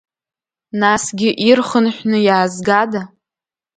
[0.79, 3.01] Насгьы, ирхынҳәны иаазгада?